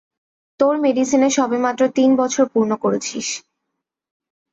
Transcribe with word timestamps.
তোর 0.59 0.73
মেডিসিনে 0.77 1.29
সবেমাত্র 1.29 1.81
তিন 1.95 2.09
বছর 2.15 2.45
পূর্ণ 2.53 2.71
করেছিস। 2.75 3.27